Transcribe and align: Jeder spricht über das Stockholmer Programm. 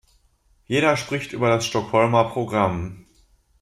Jeder 0.65 0.97
spricht 0.97 1.31
über 1.31 1.49
das 1.49 1.63
Stockholmer 1.67 2.23
Programm. 2.23 3.05